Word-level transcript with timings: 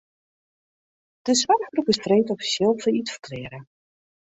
De 1.25 1.31
soarchgroep 1.41 1.87
is 1.93 2.03
freed 2.03 2.31
offisjeel 2.33 2.75
fallyt 2.83 3.13
ferklearre. 3.15 3.59